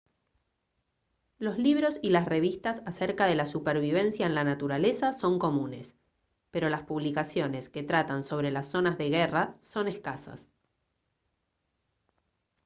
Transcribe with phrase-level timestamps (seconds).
[1.37, 5.95] los libros y las revistas acerca de la supervivencia en la naturaleza son comunes
[6.49, 10.49] pero las publicaciones que tratan sobre las zonas de guerras son escazas